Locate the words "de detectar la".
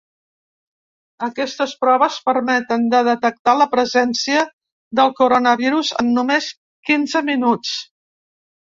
2.95-3.69